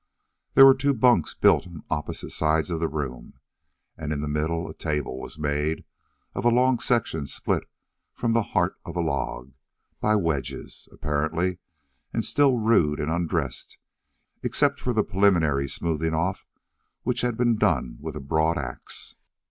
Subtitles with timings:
[0.55, 3.35] There were two bunks built on opposite sides of the room,
[3.95, 5.85] and in the middle a table was made
[6.33, 7.65] of a long section split
[8.11, 9.53] from the heart of a log
[9.99, 11.59] by wedges, apparently,
[12.11, 13.77] and still rude and undressed,
[14.41, 16.47] except for the preliminary smoothing off
[17.03, 19.13] which had been done with a broad ax.